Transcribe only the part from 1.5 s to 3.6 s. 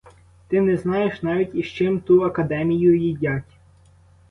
із чим ту академію їдять.